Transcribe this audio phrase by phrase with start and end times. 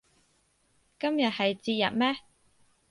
[0.99, 2.15] 今日係節日咩